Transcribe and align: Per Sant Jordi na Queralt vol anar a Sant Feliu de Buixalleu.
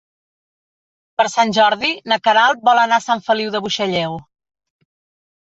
Per 1.19 1.25
Sant 1.33 1.53
Jordi 1.57 1.91
na 2.13 2.17
Queralt 2.29 2.65
vol 2.71 2.83
anar 2.85 2.99
a 2.99 3.05
Sant 3.09 3.23
Feliu 3.29 3.53
de 3.59 3.63
Buixalleu. 3.69 4.19